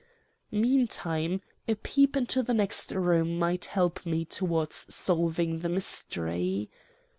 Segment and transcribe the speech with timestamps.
[0.49, 6.71] "Meantime a peep into the next room might help me towards solving the mystery.